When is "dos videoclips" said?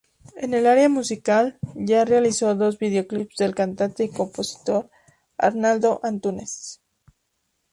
2.55-3.35